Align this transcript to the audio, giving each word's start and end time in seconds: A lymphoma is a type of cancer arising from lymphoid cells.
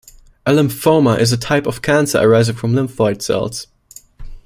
A 0.47 0.51
lymphoma 0.51 1.19
is 1.19 1.31
a 1.31 1.37
type 1.37 1.67
of 1.67 1.83
cancer 1.83 2.17
arising 2.17 2.55
from 2.55 2.73
lymphoid 2.73 3.21
cells. 3.21 3.67